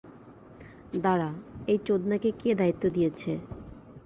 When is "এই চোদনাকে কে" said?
1.67-2.49